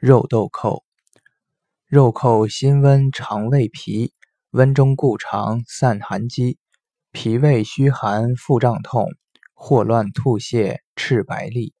[0.00, 0.82] 肉豆蔻，
[1.86, 4.14] 肉蔻辛温肠胃脾，
[4.50, 6.56] 温中固肠散寒积，
[7.12, 9.08] 脾胃虚寒腹胀痛，
[9.52, 11.74] 霍乱吐泻赤白痢。